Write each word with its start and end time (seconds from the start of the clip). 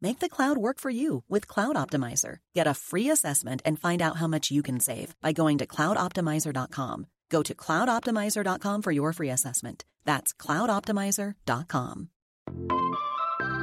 Make 0.00 0.18
the 0.20 0.28
cloud 0.28 0.58
work 0.58 0.78
for 0.78 0.90
you 0.90 1.22
with 1.28 1.48
Cloud 1.48 1.76
Optimizer. 1.76 2.38
Get 2.54 2.66
a 2.66 2.74
free 2.74 3.10
assessment 3.10 3.62
and 3.64 3.78
find 3.78 4.02
out 4.02 4.16
how 4.16 4.26
much 4.26 4.50
you 4.50 4.62
can 4.62 4.80
save 4.80 5.14
by 5.20 5.32
going 5.32 5.58
to 5.58 5.66
cloudoptimizer.com. 5.66 7.06
Go 7.30 7.42
to 7.42 7.54
cloudoptimizer.com 7.54 8.82
for 8.82 8.92
your 8.92 9.12
free 9.12 9.30
assessment. 9.30 9.84
That's 10.04 10.32
cloudoptimizer.com. 10.32 12.08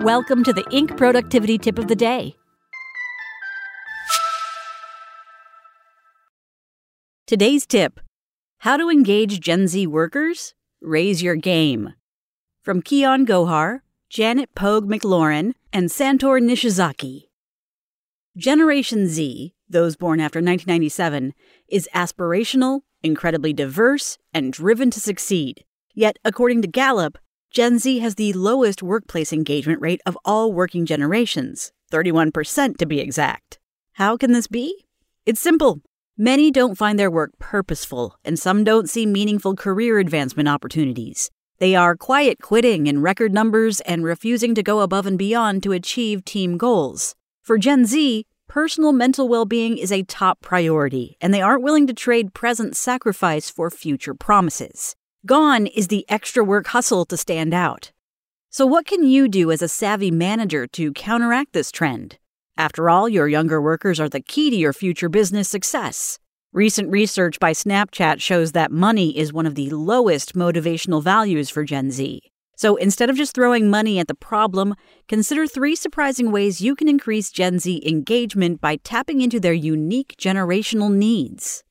Welcome 0.04 0.44
to 0.44 0.54
the 0.54 0.64
Inc. 0.64 0.98
Productivity 0.98 1.58
Tip 1.58 1.78
of 1.78 1.88
the 1.88 1.96
Day. 1.96 2.36
Today's 7.28 7.66
tip 7.66 8.00
How 8.60 8.78
to 8.78 8.90
engage 8.90 9.40
Gen 9.40 9.68
Z 9.68 9.88
workers? 9.88 10.54
Raise 10.82 11.22
your 11.22 11.36
game. 11.36 11.94
From 12.64 12.82
Kian 12.82 13.26
Gohar, 13.26 13.82
Janet 14.12 14.54
Pogue 14.56 14.90
McLaurin, 14.90 15.54
and 15.72 15.90
Santor 15.90 16.42
Nishizaki. 16.42 17.30
Generation 18.36 19.08
Z, 19.08 19.54
those 19.70 19.96
born 19.96 20.20
after 20.20 20.40
1997, 20.40 21.34
is 21.70 21.88
aspirational, 21.96 22.82
incredibly 23.02 23.54
diverse, 23.54 24.18
and 24.34 24.52
driven 24.52 24.92
to 24.92 25.00
succeed. 25.00 25.64
Yet, 25.96 26.20
according 26.26 26.62
to 26.64 26.68
Gallup, 26.68 27.20
Gen 27.52 27.80
Z 27.80 28.00
has 28.00 28.16
the 28.16 28.34
lowest 28.34 28.84
workplace 28.84 29.32
engagement 29.32 29.80
rate 29.80 30.02
of 30.06 30.18
all 30.26 30.52
working 30.52 30.86
generations, 30.86 31.72
31% 31.90 32.76
to 32.80 32.86
be 32.86 33.00
exact. 33.00 33.60
How 33.94 34.18
can 34.18 34.34
this 34.34 34.48
be? 34.48 34.88
It's 35.26 35.40
simple. 35.40 35.80
Many 36.18 36.52
don't 36.52 36.78
find 36.78 37.00
their 37.00 37.10
work 37.10 37.32
purposeful, 37.40 38.18
and 38.26 38.38
some 38.38 38.66
don't 38.66 38.90
see 38.90 39.06
meaningful 39.06 39.56
career 39.56 40.00
advancement 40.00 40.50
opportunities. 40.50 41.32
They 41.62 41.76
are 41.76 41.96
quiet 41.96 42.42
quitting 42.42 42.88
in 42.88 43.04
record 43.04 43.36
numbers 43.36 43.82
and 43.82 44.04
refusing 44.04 44.56
to 44.56 44.64
go 44.64 44.80
above 44.80 45.06
and 45.06 45.16
beyond 45.16 45.62
to 45.62 45.74
achieve 45.74 46.26
team 46.26 46.58
goals. 46.58 47.14
For 47.44 47.60
Gen 47.60 47.86
Z, 47.86 48.26
personal 48.48 48.94
mental 48.94 49.28
well 49.30 49.46
being 49.46 49.78
is 49.78 49.92
a 49.92 50.02
top 50.02 50.42
priority, 50.42 51.18
and 51.22 51.32
they 51.32 51.40
aren't 51.40 51.62
willing 51.62 51.86
to 51.86 51.94
trade 51.94 52.34
present 52.34 52.76
sacrifice 52.76 53.52
for 53.52 53.70
future 53.70 54.16
promises. 54.16 54.96
Gone 55.28 55.68
is 55.68 55.90
the 55.90 56.04
extra 56.10 56.44
work 56.44 56.66
hustle 56.66 57.06
to 57.06 57.16
stand 57.16 57.54
out. 57.54 57.92
So, 58.50 58.66
what 58.66 58.88
can 58.88 59.04
you 59.04 59.28
do 59.28 59.52
as 59.52 59.62
a 59.62 59.68
savvy 59.68 60.10
manager 60.10 60.66
to 60.66 60.92
counteract 60.94 61.54
this 61.54 61.72
trend? 61.72 62.18
After 62.58 62.90
all, 62.90 63.08
your 63.08 63.28
younger 63.28 63.62
workers 63.62 64.00
are 64.00 64.10
the 64.10 64.20
key 64.20 64.50
to 64.50 64.56
your 64.56 64.74
future 64.74 65.10
business 65.10 65.48
success. 65.48 66.18
Recent 66.54 66.92
research 66.92 67.40
by 67.40 67.54
Snapchat 67.54 68.20
shows 68.20 68.52
that 68.52 68.74
money 68.74 69.18
is 69.18 69.32
one 69.32 69.46
of 69.46 69.56
the 69.56 69.70
lowest 69.70 70.36
motivational 70.36 71.02
values 71.02 71.50
for 71.50 71.64
Gen 71.64 71.92
Z. 71.92 72.20
So 72.58 72.76
instead 72.76 73.10
of 73.10 73.16
just 73.16 73.34
throwing 73.34 73.70
money 73.70 74.00
at 74.00 74.10
the 74.10 74.16
problem, 74.16 74.76
consider 75.08 75.48
three 75.48 75.78
surprising 75.78 76.30
ways 76.30 76.60
you 76.60 76.76
can 76.76 76.90
increase 76.90 77.32
Gen 77.32 77.58
Z 77.60 77.82
engagement 77.86 78.60
by 78.60 78.76
tapping 78.76 79.22
into 79.22 79.40
their 79.40 79.54
unique 79.54 80.16
generational 80.20 80.92
needs. 80.92 81.64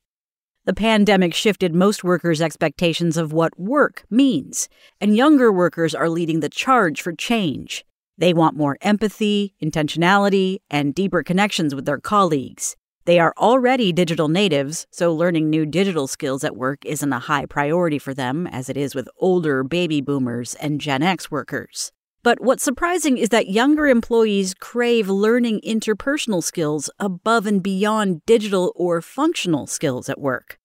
The 0.65 0.73
pandemic 0.73 1.35
shifted 1.35 1.75
most 1.75 2.03
workers' 2.03 2.41
expectations 2.41 3.19
of 3.19 3.35
what 3.35 3.61
work 3.61 4.05
means, 4.09 4.71
and 4.99 5.15
younger 5.15 5.53
workers 5.53 5.95
are 5.95 6.09
leading 6.09 6.41
the 6.41 6.49
charge 6.49 7.03
for 7.03 7.13
change. 7.13 7.85
They 8.17 8.33
want 8.33 8.57
more 8.57 8.79
empathy, 8.81 9.53
intentionality, 9.63 10.61
and 10.71 10.95
deeper 10.95 11.23
connections 11.23 11.75
with 11.75 11.85
their 11.85 12.01
colleagues. 12.01 12.77
They 13.11 13.19
are 13.19 13.35
already 13.37 13.93
digital 13.93 14.29
natives, 14.29 14.87
so 14.93 15.13
learning 15.13 15.51
new 15.51 15.67
digital 15.67 16.07
skills 16.07 16.45
at 16.45 16.55
work 16.55 16.85
isn't 16.87 17.13
a 17.13 17.19
high 17.19 17.45
priority 17.45 17.99
for 17.99 18.15
them 18.15 18.47
as 18.47 18.69
it 18.69 18.77
is 18.77 18.95
with 18.95 19.09
older 19.19 19.65
baby 19.65 20.01
boomers 20.01 20.55
and 20.55 20.81
Gen 20.81 21.03
X 21.03 21.29
workers. 21.29 21.91
But 22.23 22.41
what's 22.41 22.63
surprising 22.63 23.19
is 23.19 23.31
that 23.31 23.49
younger 23.49 23.89
employees 23.89 24.55
crave 24.55 25.09
learning 25.09 25.61
interpersonal 25.67 26.41
skills 26.41 26.89
above 27.01 27.47
and 27.47 27.61
beyond 27.61 28.25
digital 28.27 28.73
or 28.77 29.03
functional 29.03 29.67
skills 29.67 30.09
at 30.09 30.21
work. 30.21 30.61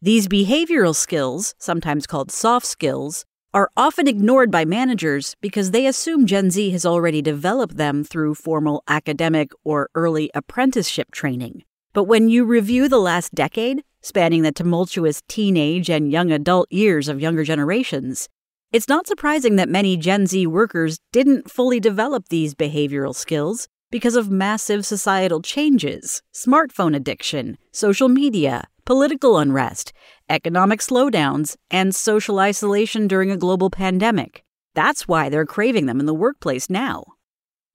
These 0.00 0.26
behavioral 0.26 0.96
skills, 0.96 1.54
sometimes 1.58 2.06
called 2.06 2.32
soft 2.32 2.64
skills, 2.64 3.26
are 3.52 3.70
often 3.76 4.08
ignored 4.08 4.50
by 4.50 4.64
managers 4.64 5.36
because 5.42 5.70
they 5.70 5.84
assume 5.86 6.24
Gen 6.24 6.50
Z 6.50 6.70
has 6.70 6.86
already 6.86 7.20
developed 7.20 7.76
them 7.76 8.04
through 8.04 8.36
formal 8.36 8.82
academic 8.88 9.50
or 9.64 9.90
early 9.94 10.30
apprenticeship 10.34 11.10
training. 11.10 11.62
But 11.92 12.04
when 12.04 12.28
you 12.28 12.44
review 12.44 12.88
the 12.88 13.00
last 13.00 13.34
decade, 13.34 13.82
spanning 14.00 14.42
the 14.42 14.52
tumultuous 14.52 15.22
teenage 15.26 15.90
and 15.90 16.12
young 16.12 16.30
adult 16.30 16.70
years 16.70 17.08
of 17.08 17.20
younger 17.20 17.42
generations, 17.42 18.28
it's 18.70 18.86
not 18.86 19.08
surprising 19.08 19.56
that 19.56 19.68
many 19.68 19.96
Gen 19.96 20.26
Z 20.26 20.46
workers 20.46 21.00
didn't 21.10 21.50
fully 21.50 21.80
develop 21.80 22.28
these 22.28 22.54
behavioral 22.54 23.12
skills 23.12 23.66
because 23.90 24.14
of 24.14 24.30
massive 24.30 24.86
societal 24.86 25.42
changes, 25.42 26.22
smartphone 26.32 26.94
addiction, 26.94 27.58
social 27.72 28.08
media, 28.08 28.68
political 28.84 29.36
unrest, 29.36 29.92
economic 30.28 30.78
slowdowns, 30.78 31.56
and 31.72 31.92
social 31.92 32.38
isolation 32.38 33.08
during 33.08 33.32
a 33.32 33.36
global 33.36 33.68
pandemic. 33.68 34.44
That's 34.74 35.08
why 35.08 35.28
they're 35.28 35.44
craving 35.44 35.86
them 35.86 35.98
in 35.98 36.06
the 36.06 36.14
workplace 36.14 36.70
now. 36.70 37.02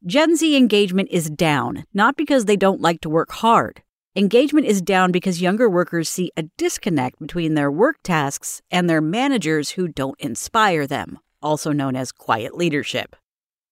Gen 0.06 0.38
Z 0.38 0.56
engagement 0.56 1.10
is 1.12 1.30
down, 1.30 1.84
not 1.94 2.16
because 2.16 2.46
they 2.46 2.56
don't 2.56 2.80
like 2.80 3.02
to 3.02 3.10
work 3.10 3.32
hard, 3.32 3.82
Engagement 4.18 4.66
is 4.66 4.82
down 4.82 5.12
because 5.12 5.42
younger 5.42 5.70
workers 5.70 6.08
see 6.08 6.32
a 6.38 6.44
disconnect 6.58 7.20
between 7.20 7.54
their 7.54 7.70
work 7.70 7.98
tasks 8.02 8.62
and 8.72 8.90
their 8.90 9.02
managers 9.02 9.72
who 9.72 9.90
don't 9.90 10.18
inspire 10.22 10.88
them, 10.88 11.20
also 11.42 11.74
known 11.74 11.98
as 11.98 12.14
quiet 12.14 12.56
leadership. 12.56 13.18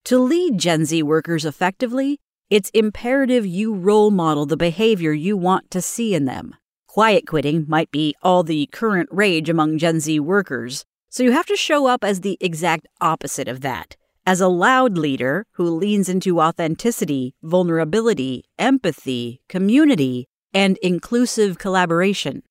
To 0.04 0.20
lead 0.20 0.58
Gen 0.58 0.84
Z 0.84 1.02
workers 1.02 1.46
effectively, 1.46 2.20
it's 2.50 2.70
imperative 2.72 3.46
you 3.46 3.74
role 3.74 4.12
model 4.12 4.46
the 4.46 4.58
behavior 4.58 5.14
you 5.14 5.38
want 5.38 5.72
to 5.72 5.82
see 5.82 6.14
in 6.14 6.26
them. 6.26 6.56
Quiet 6.88 7.26
quitting 7.26 7.64
might 7.70 7.90
be 7.90 8.14
all 8.22 8.44
the 8.44 8.68
current 8.74 9.08
rage 9.14 9.48
among 9.48 9.78
Gen 9.78 10.02
Z 10.02 10.20
workers, 10.20 10.84
so 11.10 11.24
you 11.24 11.32
have 11.32 11.46
to 11.46 11.56
show 11.56 11.86
up 11.86 12.04
as 12.04 12.20
the 12.20 12.38
exact 12.42 12.86
opposite 13.00 13.48
of 13.48 13.62
that. 13.62 13.96
As 14.26 14.42
a 14.42 14.50
loud 14.50 14.98
leader 14.98 15.46
who 15.54 15.64
leans 15.70 16.10
into 16.10 16.42
authenticity, 16.42 17.34
vulnerability, 17.42 18.44
empathy, 18.60 19.42
community, 19.48 20.28
and 20.54 20.78
inclusive 20.78 21.58
collaboration. 21.58 22.44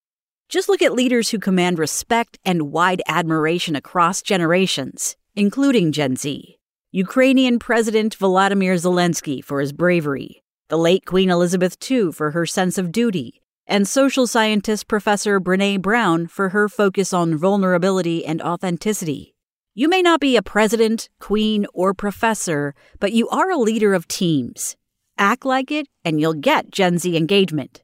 Just 0.48 0.68
look 0.68 0.82
at 0.82 0.92
leaders 0.92 1.30
who 1.30 1.38
command 1.38 1.78
respect 1.78 2.38
and 2.44 2.72
wide 2.72 3.00
admiration 3.08 3.74
across 3.74 4.20
generations, 4.20 5.16
including 5.34 5.92
Gen 5.92 6.16
Z. 6.16 6.58
Ukrainian 6.90 7.58
President 7.58 8.18
Volodymyr 8.18 8.74
Zelensky 8.74 9.42
for 9.42 9.60
his 9.60 9.72
bravery, 9.72 10.42
the 10.68 10.76
late 10.76 11.06
Queen 11.06 11.30
Elizabeth 11.30 11.78
II 11.90 12.12
for 12.12 12.32
her 12.32 12.44
sense 12.44 12.76
of 12.76 12.92
duty, 12.92 13.40
and 13.66 13.88
social 13.88 14.26
scientist 14.26 14.88
Professor 14.88 15.40
Brene 15.40 15.80
Brown 15.80 16.26
for 16.26 16.50
her 16.50 16.68
focus 16.68 17.14
on 17.14 17.36
vulnerability 17.36 18.26
and 18.26 18.42
authenticity. 18.42 19.34
You 19.74 19.88
may 19.88 20.02
not 20.02 20.20
be 20.20 20.36
a 20.36 20.42
president, 20.42 21.08
queen, 21.18 21.64
or 21.72 21.94
professor, 21.94 22.74
but 23.00 23.12
you 23.12 23.26
are 23.30 23.50
a 23.50 23.56
leader 23.56 23.94
of 23.94 24.06
teams. 24.06 24.76
Act 25.16 25.46
like 25.46 25.70
it, 25.70 25.88
and 26.04 26.20
you'll 26.20 26.34
get 26.34 26.70
Gen 26.70 26.98
Z 26.98 27.16
engagement. 27.16 27.82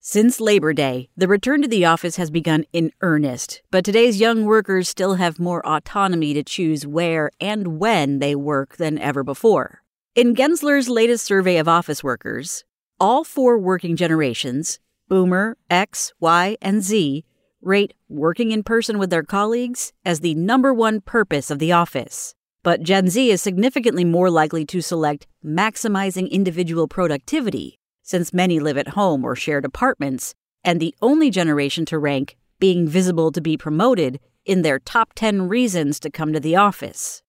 Since 0.00 0.40
Labor 0.40 0.72
Day, 0.72 1.10
the 1.16 1.26
return 1.26 1.60
to 1.60 1.68
the 1.68 1.84
office 1.84 2.16
has 2.16 2.30
begun 2.30 2.64
in 2.72 2.92
earnest, 3.00 3.62
but 3.70 3.84
today's 3.84 4.20
young 4.20 4.44
workers 4.44 4.88
still 4.88 5.14
have 5.14 5.40
more 5.40 5.66
autonomy 5.66 6.32
to 6.34 6.44
choose 6.44 6.86
where 6.86 7.30
and 7.40 7.78
when 7.80 8.20
they 8.20 8.36
work 8.36 8.76
than 8.76 8.98
ever 8.98 9.24
before. 9.24 9.82
In 10.14 10.34
Gensler's 10.34 10.88
latest 10.88 11.26
survey 11.26 11.58
of 11.58 11.66
office 11.66 12.02
workers, 12.04 12.64
all 13.00 13.24
four 13.24 13.58
working 13.58 13.96
generations 13.96 14.78
Boomer, 15.08 15.56
X, 15.68 16.12
Y, 16.20 16.56
and 16.62 16.82
Z 16.82 17.24
rate 17.60 17.92
working 18.08 18.52
in 18.52 18.62
person 18.62 18.98
with 18.98 19.10
their 19.10 19.24
colleagues 19.24 19.92
as 20.04 20.20
the 20.20 20.34
number 20.34 20.72
one 20.72 21.00
purpose 21.00 21.50
of 21.50 21.58
the 21.58 21.72
office. 21.72 22.34
But 22.62 22.82
Gen 22.82 23.08
Z 23.08 23.30
is 23.30 23.42
significantly 23.42 24.04
more 24.04 24.30
likely 24.30 24.64
to 24.66 24.80
select 24.80 25.26
maximizing 25.44 26.30
individual 26.30 26.86
productivity, 26.86 27.77
since 28.08 28.32
many 28.32 28.58
live 28.58 28.78
at 28.78 28.88
home 28.88 29.22
or 29.22 29.36
shared 29.36 29.66
apartments, 29.66 30.34
and 30.64 30.80
the 30.80 30.94
only 31.02 31.28
generation 31.28 31.84
to 31.84 31.98
rank 31.98 32.38
being 32.58 32.88
visible 32.88 33.30
to 33.30 33.40
be 33.42 33.54
promoted 33.54 34.18
in 34.46 34.62
their 34.62 34.78
top 34.78 35.12
10 35.14 35.46
reasons 35.46 36.00
to 36.00 36.10
come 36.10 36.32
to 36.32 36.40
the 36.40 36.56
office. 36.56 37.22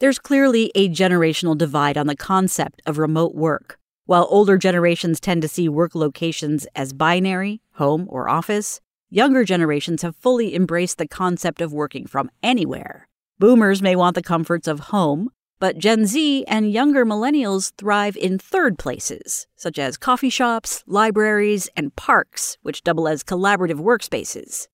There's 0.00 0.18
clearly 0.18 0.70
a 0.74 0.90
generational 0.90 1.56
divide 1.56 1.96
on 1.96 2.08
the 2.08 2.14
concept 2.14 2.82
of 2.84 2.98
remote 2.98 3.34
work. 3.34 3.78
While 4.04 4.28
older 4.28 4.58
generations 4.58 5.18
tend 5.18 5.40
to 5.42 5.48
see 5.48 5.66
work 5.66 5.94
locations 5.94 6.66
as 6.76 6.92
binary, 6.92 7.62
home 7.72 8.06
or 8.10 8.28
office, 8.28 8.82
younger 9.08 9.44
generations 9.44 10.02
have 10.02 10.14
fully 10.14 10.54
embraced 10.54 10.98
the 10.98 11.08
concept 11.08 11.62
of 11.62 11.72
working 11.72 12.06
from 12.06 12.30
anywhere. 12.42 13.08
Boomers 13.38 13.80
may 13.80 13.96
want 13.96 14.14
the 14.14 14.22
comforts 14.22 14.68
of 14.68 14.80
home, 14.80 15.30
but 15.58 15.78
Gen 15.78 16.06
Z 16.06 16.44
and 16.46 16.72
younger 16.72 17.04
millennials 17.04 17.72
thrive 17.76 18.16
in 18.16 18.38
third 18.38 18.78
places, 18.78 19.46
such 19.56 19.78
as 19.78 19.96
coffee 19.96 20.30
shops, 20.30 20.84
libraries, 20.86 21.68
and 21.76 21.94
parks, 21.96 22.58
which 22.62 22.84
double 22.84 23.08
as 23.08 23.24
collaborative 23.24 23.80
workspaces. 23.80 24.68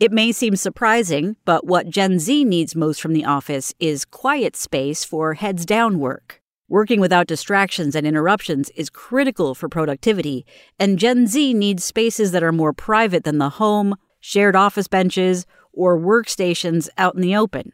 It 0.00 0.10
may 0.10 0.32
seem 0.32 0.56
surprising, 0.56 1.36
but 1.44 1.66
what 1.66 1.88
Gen 1.88 2.18
Z 2.18 2.44
needs 2.44 2.74
most 2.74 3.00
from 3.00 3.12
the 3.12 3.24
office 3.24 3.72
is 3.78 4.04
quiet 4.04 4.56
space 4.56 5.04
for 5.04 5.34
heads 5.34 5.64
down 5.64 5.98
work. 5.98 6.40
Working 6.68 7.00
without 7.00 7.26
distractions 7.26 7.94
and 7.94 8.06
interruptions 8.06 8.70
is 8.70 8.88
critical 8.88 9.54
for 9.54 9.68
productivity, 9.68 10.46
and 10.78 10.98
Gen 10.98 11.26
Z 11.26 11.52
needs 11.54 11.84
spaces 11.84 12.32
that 12.32 12.42
are 12.42 12.50
more 12.50 12.72
private 12.72 13.24
than 13.24 13.38
the 13.38 13.50
home, 13.50 13.94
shared 14.20 14.56
office 14.56 14.88
benches, 14.88 15.44
or 15.72 15.98
workstations 15.98 16.88
out 16.96 17.14
in 17.14 17.20
the 17.20 17.36
open. 17.36 17.72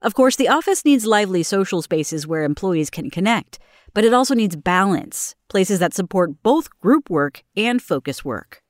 Of 0.00 0.14
course, 0.14 0.36
the 0.36 0.48
office 0.48 0.84
needs 0.84 1.06
lively 1.06 1.42
social 1.42 1.82
spaces 1.82 2.24
where 2.24 2.44
employees 2.44 2.88
can 2.88 3.10
connect, 3.10 3.58
but 3.94 4.04
it 4.04 4.14
also 4.14 4.32
needs 4.32 4.54
balance, 4.54 5.34
places 5.48 5.80
that 5.80 5.92
support 5.92 6.40
both 6.44 6.68
group 6.78 7.10
work 7.10 7.42
and 7.56 7.82
focus 7.82 8.24
work. 8.24 8.62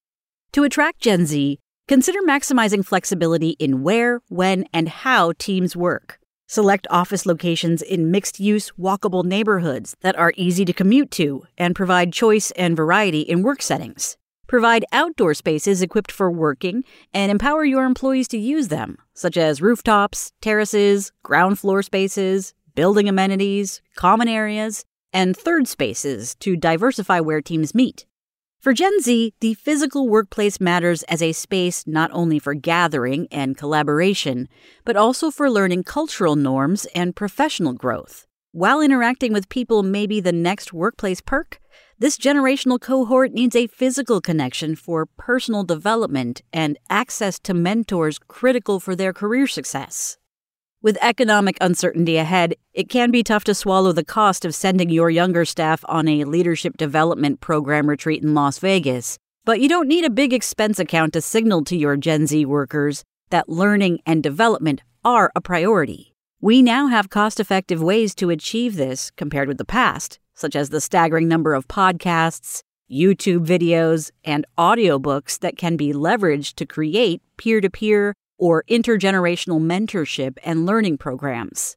To 0.52 0.64
attract 0.64 1.00
Gen 1.00 1.26
Z, 1.26 1.58
consider 1.86 2.20
maximizing 2.26 2.82
flexibility 2.82 3.50
in 3.58 3.82
where, 3.82 4.22
when, 4.28 4.64
and 4.72 4.88
how 4.88 5.32
teams 5.38 5.76
work. 5.76 6.18
Select 6.46 6.86
office 6.88 7.26
locations 7.26 7.82
in 7.82 8.10
mixed 8.10 8.40
use, 8.40 8.72
walkable 8.78 9.22
neighborhoods 9.22 9.94
that 10.00 10.16
are 10.16 10.32
easy 10.38 10.64
to 10.64 10.72
commute 10.72 11.10
to 11.10 11.44
and 11.58 11.76
provide 11.76 12.10
choice 12.10 12.52
and 12.52 12.74
variety 12.74 13.20
in 13.20 13.42
work 13.42 13.60
settings. 13.60 14.16
Provide 14.48 14.86
outdoor 14.92 15.34
spaces 15.34 15.82
equipped 15.82 16.10
for 16.10 16.30
working 16.30 16.82
and 17.12 17.30
empower 17.30 17.66
your 17.66 17.84
employees 17.84 18.26
to 18.28 18.38
use 18.38 18.68
them, 18.68 18.96
such 19.12 19.36
as 19.36 19.60
rooftops, 19.60 20.32
terraces, 20.40 21.12
ground 21.22 21.58
floor 21.58 21.82
spaces, 21.82 22.54
building 22.74 23.10
amenities, 23.10 23.82
common 23.94 24.26
areas, 24.26 24.86
and 25.12 25.36
third 25.36 25.68
spaces 25.68 26.34
to 26.36 26.56
diversify 26.56 27.20
where 27.20 27.42
teams 27.42 27.74
meet. 27.74 28.06
For 28.58 28.72
Gen 28.72 29.00
Z, 29.02 29.34
the 29.40 29.52
physical 29.54 30.08
workplace 30.08 30.60
matters 30.60 31.02
as 31.04 31.22
a 31.22 31.32
space 31.32 31.86
not 31.86 32.10
only 32.14 32.38
for 32.38 32.54
gathering 32.54 33.28
and 33.30 33.56
collaboration, 33.56 34.48
but 34.84 34.96
also 34.96 35.30
for 35.30 35.50
learning 35.50 35.84
cultural 35.84 36.36
norms 36.36 36.86
and 36.94 37.14
professional 37.14 37.74
growth. 37.74 38.26
While 38.52 38.80
interacting 38.80 39.34
with 39.34 39.50
people 39.50 39.82
may 39.82 40.06
be 40.06 40.20
the 40.20 40.32
next 40.32 40.72
workplace 40.72 41.20
perk, 41.20 41.60
this 42.00 42.16
generational 42.16 42.80
cohort 42.80 43.32
needs 43.32 43.56
a 43.56 43.66
physical 43.66 44.20
connection 44.20 44.76
for 44.76 45.04
personal 45.04 45.64
development 45.64 46.42
and 46.52 46.78
access 46.88 47.40
to 47.40 47.52
mentors 47.52 48.20
critical 48.20 48.78
for 48.78 48.94
their 48.94 49.12
career 49.12 49.48
success. 49.48 50.16
With 50.80 50.96
economic 51.02 51.58
uncertainty 51.60 52.16
ahead, 52.16 52.54
it 52.72 52.88
can 52.88 53.10
be 53.10 53.24
tough 53.24 53.42
to 53.44 53.54
swallow 53.54 53.90
the 53.90 54.04
cost 54.04 54.44
of 54.44 54.54
sending 54.54 54.90
your 54.90 55.10
younger 55.10 55.44
staff 55.44 55.84
on 55.88 56.06
a 56.06 56.22
leadership 56.22 56.76
development 56.76 57.40
program 57.40 57.88
retreat 57.88 58.22
in 58.22 58.32
Las 58.32 58.58
Vegas. 58.58 59.18
But 59.44 59.60
you 59.60 59.68
don't 59.68 59.88
need 59.88 60.04
a 60.04 60.10
big 60.10 60.32
expense 60.32 60.78
account 60.78 61.14
to 61.14 61.20
signal 61.20 61.64
to 61.64 61.76
your 61.76 61.96
Gen 61.96 62.28
Z 62.28 62.44
workers 62.44 63.02
that 63.30 63.48
learning 63.48 63.98
and 64.06 64.22
development 64.22 64.82
are 65.04 65.32
a 65.34 65.40
priority. 65.40 66.14
We 66.40 66.62
now 66.62 66.86
have 66.86 67.10
cost 67.10 67.40
effective 67.40 67.82
ways 67.82 68.14
to 68.14 68.30
achieve 68.30 68.76
this 68.76 69.10
compared 69.10 69.48
with 69.48 69.58
the 69.58 69.64
past, 69.64 70.20
such 70.38 70.54
as 70.54 70.70
the 70.70 70.80
staggering 70.80 71.26
number 71.26 71.52
of 71.52 71.66
podcasts, 71.66 72.62
YouTube 72.90 73.44
videos, 73.44 74.12
and 74.24 74.46
audiobooks 74.56 75.38
that 75.40 75.58
can 75.58 75.76
be 75.76 75.92
leveraged 75.92 76.54
to 76.54 76.64
create 76.64 77.20
peer 77.36 77.60
to 77.60 77.68
peer 77.68 78.14
or 78.38 78.62
intergenerational 78.70 79.60
mentorship 79.60 80.38
and 80.44 80.64
learning 80.64 80.96
programs. 80.96 81.76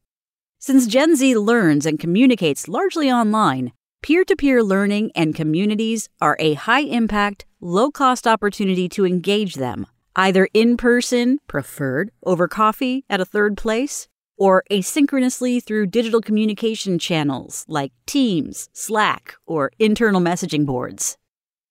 Since 0.60 0.86
Gen 0.86 1.16
Z 1.16 1.36
learns 1.38 1.88
and 1.88 2.00
communicates 2.00 2.68
largely 2.68 3.12
online, 3.12 3.72
peer 4.04 4.24
to 4.26 4.36
peer 4.36 4.62
learning 4.62 5.12
and 5.16 5.36
communities 5.36 6.08
are 6.22 6.38
a 6.40 6.54
high 6.54 6.82
impact, 6.82 7.46
low 7.60 7.90
cost 7.90 8.28
opportunity 8.28 8.88
to 8.90 9.08
engage 9.08 9.56
them, 9.56 9.88
either 10.16 10.48
in 10.54 10.78
person, 10.78 11.40
preferred 11.48 12.12
over 12.24 12.48
coffee 12.48 13.06
at 13.10 13.20
a 13.20 13.26
third 13.26 13.58
place, 13.58 14.08
or 14.42 14.64
asynchronously 14.72 15.64
through 15.64 15.86
digital 15.86 16.20
communication 16.20 16.98
channels 16.98 17.64
like 17.68 17.92
Teams, 18.08 18.70
Slack, 18.74 19.36
or 19.46 19.70
internal 19.78 20.20
messaging 20.20 20.66
boards. 20.66 21.16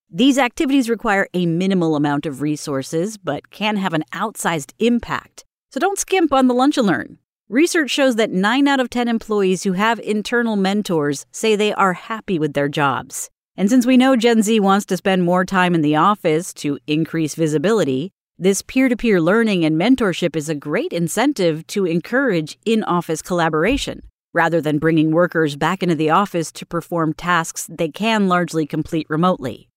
These 0.08 0.38
activities 0.38 0.88
require 0.88 1.26
a 1.34 1.46
minimal 1.46 1.96
amount 1.96 2.26
of 2.26 2.42
resources 2.42 3.18
but 3.18 3.50
can 3.50 3.76
have 3.76 3.92
an 3.92 4.04
outsized 4.12 4.72
impact, 4.78 5.44
so 5.72 5.80
don't 5.80 5.98
skimp 5.98 6.32
on 6.32 6.46
the 6.46 6.54
lunch 6.54 6.78
and 6.78 6.86
learn. 6.86 7.18
Research 7.48 7.90
shows 7.90 8.14
that 8.14 8.30
9 8.30 8.68
out 8.68 8.78
of 8.78 8.88
10 8.88 9.08
employees 9.08 9.64
who 9.64 9.72
have 9.72 9.98
internal 9.98 10.54
mentors 10.54 11.26
say 11.32 11.56
they 11.56 11.74
are 11.74 11.94
happy 11.94 12.38
with 12.38 12.52
their 12.52 12.68
jobs. 12.68 13.30
And 13.56 13.68
since 13.68 13.84
we 13.84 13.96
know 13.96 14.14
Gen 14.14 14.42
Z 14.42 14.60
wants 14.60 14.86
to 14.86 14.96
spend 14.96 15.24
more 15.24 15.44
time 15.44 15.74
in 15.74 15.82
the 15.82 15.96
office 15.96 16.54
to 16.54 16.78
increase 16.86 17.34
visibility, 17.34 18.12
this 18.42 18.62
peer 18.62 18.88
to 18.88 18.96
peer 18.96 19.20
learning 19.20 19.66
and 19.66 19.78
mentorship 19.78 20.34
is 20.34 20.48
a 20.48 20.54
great 20.54 20.94
incentive 20.94 21.66
to 21.66 21.84
encourage 21.84 22.58
in 22.64 22.82
office 22.84 23.20
collaboration, 23.20 24.00
rather 24.32 24.62
than 24.62 24.78
bringing 24.78 25.10
workers 25.10 25.56
back 25.56 25.82
into 25.82 25.94
the 25.94 26.08
office 26.08 26.50
to 26.50 26.64
perform 26.64 27.12
tasks 27.12 27.68
they 27.70 27.90
can 27.90 28.28
largely 28.28 28.64
complete 28.64 29.06
remotely. 29.10 29.68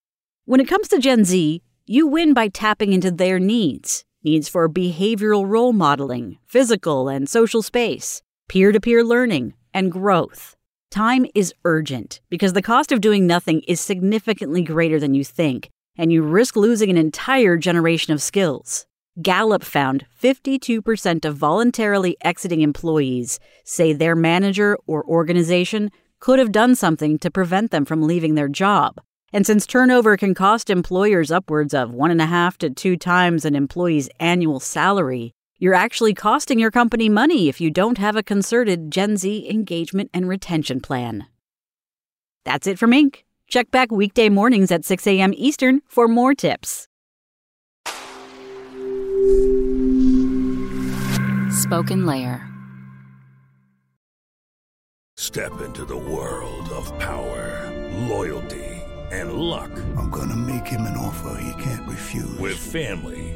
When 0.45 0.61
it 0.61 0.69
comes 0.69 0.87
to 0.87 0.99
Gen 0.99 1.25
Z, 1.25 1.61
you 1.85 2.07
win 2.07 2.33
by 2.33 2.47
tapping 2.47 2.93
into 2.93 3.11
their 3.11 3.37
needs 3.37 4.05
needs 4.23 4.47
for 4.47 4.69
behavioral 4.69 5.45
role 5.45 5.73
modeling, 5.73 6.37
physical 6.47 7.09
and 7.09 7.27
social 7.27 7.61
space, 7.61 8.21
peer 8.47 8.71
to 8.71 8.79
peer 8.79 9.03
learning, 9.03 9.53
and 9.73 9.91
growth. 9.91 10.55
Time 10.89 11.25
is 11.35 11.53
urgent 11.65 12.21
because 12.29 12.53
the 12.53 12.61
cost 12.61 12.93
of 12.93 13.01
doing 13.01 13.27
nothing 13.27 13.59
is 13.67 13.81
significantly 13.81 14.61
greater 14.61 15.01
than 15.01 15.13
you 15.13 15.25
think, 15.25 15.69
and 15.97 16.11
you 16.11 16.23
risk 16.23 16.55
losing 16.55 16.89
an 16.89 16.97
entire 16.97 17.57
generation 17.57 18.13
of 18.13 18.21
skills. 18.21 18.85
Gallup 19.21 19.63
found 19.63 20.05
52% 20.21 21.25
of 21.25 21.37
voluntarily 21.37 22.17
exiting 22.21 22.61
employees 22.61 23.39
say 23.63 23.93
their 23.93 24.15
manager 24.15 24.77
or 24.87 25.05
organization 25.05 25.91
could 26.19 26.39
have 26.39 26.51
done 26.51 26.75
something 26.75 27.19
to 27.19 27.29
prevent 27.29 27.69
them 27.69 27.85
from 27.85 28.01
leaving 28.01 28.35
their 28.35 28.47
job. 28.47 28.99
And 29.31 29.45
since 29.45 29.67
turnover 29.67 30.15
can 30.15 30.33
cost 30.33 30.69
employers 30.69 31.31
upwards 31.31 31.73
of 31.73 31.91
one 31.91 32.11
and 32.11 32.21
a 32.21 32.25
half 32.25 32.57
to 32.59 32.69
two 32.69 32.97
times 32.97 33.45
an 33.45 33.55
employee's 33.55 34.09
annual 34.19 34.59
salary, 34.59 35.33
you're 35.57 35.73
actually 35.73 36.13
costing 36.13 36.59
your 36.59 36.71
company 36.71 37.09
money 37.09 37.49
if 37.49 37.61
you 37.61 37.69
don't 37.69 37.97
have 37.97 38.15
a 38.15 38.23
concerted 38.23 38.91
Gen 38.91 39.17
Z 39.17 39.47
engagement 39.49 40.09
and 40.13 40.27
retention 40.27 40.81
plan. 40.81 41.25
That's 42.45 42.67
it 42.67 42.79
from 42.79 42.91
Inc. 42.91 43.23
Check 43.53 43.69
back 43.69 43.91
weekday 43.91 44.29
mornings 44.29 44.71
at 44.71 44.83
6 44.83 45.05
a.m. 45.05 45.31
Eastern 45.37 45.81
for 45.87 46.07
more 46.07 46.33
tips. 46.33 46.87
Spoken 51.51 52.07
Layer. 52.07 52.49
Step 55.17 55.61
into 55.61 55.85
the 55.85 55.95
world 55.95 56.67
of 56.69 56.97
power, 56.97 57.71
loyalty, 58.09 58.81
and 59.11 59.33
luck. 59.33 59.69
I'm 59.97 60.09
going 60.09 60.29
to 60.29 60.35
make 60.35 60.65
him 60.65 60.81
an 60.87 60.97
offer 60.97 61.39
he 61.39 61.63
can't 61.63 61.87
refuse. 61.87 62.39
With 62.39 62.57
family, 62.57 63.35